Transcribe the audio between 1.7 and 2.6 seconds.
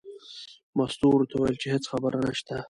هېڅ خبره نشته.